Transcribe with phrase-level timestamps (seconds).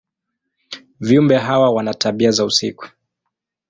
[0.99, 2.87] Viumbe hawa wana tabia za usiku.